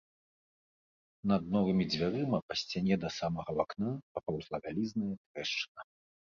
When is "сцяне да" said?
2.61-3.09